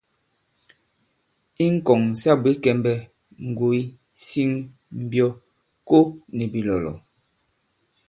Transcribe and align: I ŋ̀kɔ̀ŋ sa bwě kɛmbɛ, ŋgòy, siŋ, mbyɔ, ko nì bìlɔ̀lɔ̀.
I 1.63 1.65
ŋ̀kɔ̀ŋ 1.75 2.01
sa 2.21 2.31
bwě 2.41 2.51
kɛmbɛ, 2.63 2.93
ŋgòy, 3.49 3.79
siŋ, 4.27 4.51
mbyɔ, 5.03 5.27
ko 5.87 5.97
nì 6.35 6.45
bìlɔ̀lɔ̀. 6.53 6.97